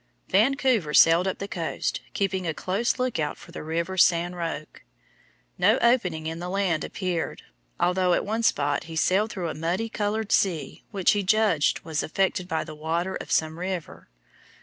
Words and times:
Vancouver 0.29 0.95
sailed 0.95 1.27
up 1.27 1.37
the 1.37 1.47
coast, 1.47 2.01
keeping 2.15 2.47
a 2.47 2.55
close 2.55 2.97
lookout 2.97 3.37
for 3.37 3.51
the 3.51 3.61
river 3.61 3.97
San 3.99 4.33
Roque. 4.33 4.81
No 5.59 5.77
opening 5.77 6.25
in 6.25 6.39
the 6.39 6.49
land 6.49 6.83
appeared, 6.83 7.43
although 7.79 8.15
at 8.15 8.25
one 8.25 8.41
spot 8.41 8.85
he 8.85 8.95
sailed 8.95 9.31
through 9.31 9.49
a 9.49 9.53
muddy 9.53 9.89
colored 9.89 10.31
sea 10.31 10.83
which 10.89 11.11
he 11.11 11.21
judged 11.21 11.81
was 11.81 12.01
affected 12.01 12.47
by 12.47 12.63
the 12.63 12.73
water 12.73 13.13
of 13.17 13.29
some 13.31 13.59
river. 13.59 14.09